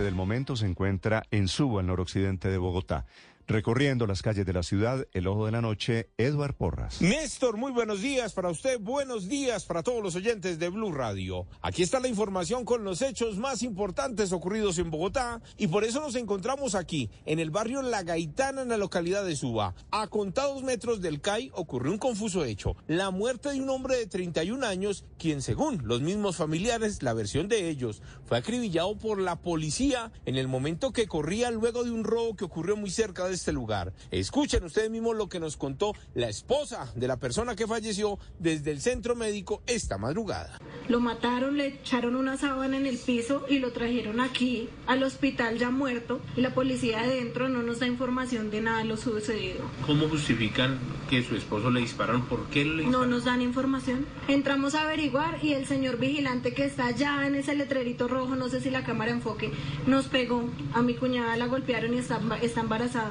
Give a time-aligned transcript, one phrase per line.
[0.00, 3.04] Del momento se encuentra en Suba, al noroccidente de Bogotá.
[3.46, 7.02] Recorriendo las calles de la ciudad, el ojo de la noche, Eduard Porras.
[7.02, 11.48] Néstor, muy buenos días para usted, buenos días para todos los oyentes de Blue Radio.
[11.60, 16.00] Aquí está la información con los hechos más importantes ocurridos en Bogotá y por eso
[16.00, 19.74] nos encontramos aquí, en el barrio La Gaitana, en la localidad de Suba.
[19.90, 24.06] A contados metros del CAI ocurrió un confuso hecho, la muerte de un hombre de
[24.06, 29.40] 31 años, quien según los mismos familiares, la versión de ellos, fue acribillado por la
[29.40, 33.31] policía en el momento que corría luego de un robo que ocurrió muy cerca de
[33.32, 33.92] este lugar.
[34.10, 38.70] Escuchen ustedes mismos lo que nos contó la esposa de la persona que falleció desde
[38.70, 40.58] el centro médico esta madrugada.
[40.88, 45.58] Lo mataron, le echaron una sábana en el piso y lo trajeron aquí al hospital
[45.58, 49.60] ya muerto y la policía adentro no nos da información de nada de lo sucedido.
[49.86, 52.22] ¿Cómo justifican que su esposo le dispararon?
[52.26, 54.06] ¿Por qué le No nos dan información.
[54.28, 58.48] Entramos a averiguar y el señor vigilante que está allá en ese letrerito rojo, no
[58.48, 59.52] sé si la cámara enfoque,
[59.86, 60.48] nos pegó.
[60.74, 63.10] A mi cuñada la golpearon y está, está embarazada.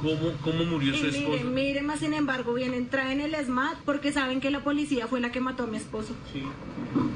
[0.00, 1.28] ¿Cómo, ¿Cómo, murió su esposo?
[1.28, 5.20] Miren, miren, más sin embargo, vienen, traen el SMAT porque saben que la policía fue
[5.20, 6.14] la que mató a mi esposo.
[6.32, 6.42] Sí.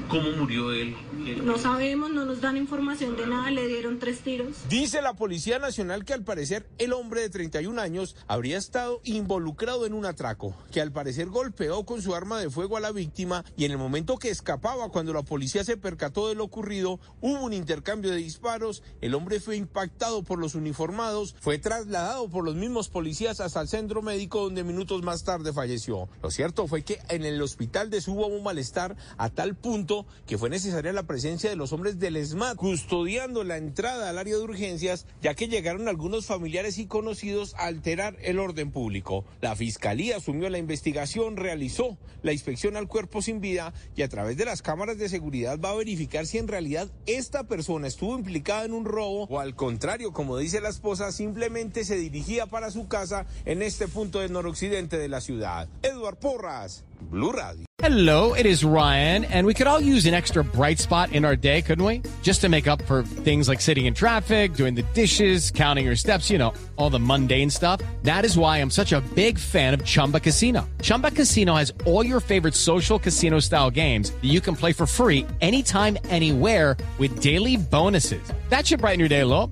[0.07, 0.95] ¿Cómo murió él?
[1.43, 4.55] No sabemos, no nos dan información de nada, le dieron tres tiros.
[4.69, 9.85] Dice la Policía Nacional que al parecer el hombre de 31 años habría estado involucrado
[9.85, 13.43] en un atraco, que al parecer golpeó con su arma de fuego a la víctima
[13.57, 17.41] y en el momento que escapaba cuando la policía se percató de lo ocurrido, hubo
[17.41, 22.55] un intercambio de disparos, el hombre fue impactado por los uniformados, fue trasladado por los
[22.55, 26.09] mismos policías hasta el centro médico donde minutos más tarde falleció.
[26.21, 30.37] Lo cierto fue que en el hospital de hubo un malestar a tal punto que
[30.37, 34.43] fue necesaria la presencia de los hombres del SMAT custodiando la entrada al área de
[34.43, 39.25] urgencias, ya que llegaron algunos familiares y conocidos a alterar el orden público.
[39.41, 44.37] La fiscalía asumió la investigación, realizó la inspección al cuerpo sin vida y a través
[44.37, 48.65] de las cámaras de seguridad va a verificar si en realidad esta persona estuvo implicada
[48.65, 52.87] en un robo o al contrario, como dice la esposa, simplemente se dirigía para su
[52.87, 55.67] casa en este punto del noroccidente de la ciudad.
[55.81, 57.67] Eduard Porras, Blue Radio.
[57.79, 61.35] Hello, it is Ryan, and we could all use an extra bright spot in our
[61.35, 62.01] day, couldn't we?
[62.23, 65.95] Just to make up for things like sitting in traffic, doing the dishes, counting your
[65.95, 67.79] steps, you know, all the mundane stuff.
[68.01, 70.67] That is why I'm such a big fan of Chumba Casino.
[70.81, 74.87] Chumba Casino has all your favorite social casino style games that you can play for
[74.87, 78.33] free anytime, anywhere with daily bonuses.
[78.49, 79.51] That should brighten your day a little.